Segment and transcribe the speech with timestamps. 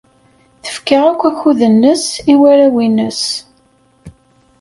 [0.63, 3.21] Tefka akk akud-nnes i warraw-nnes.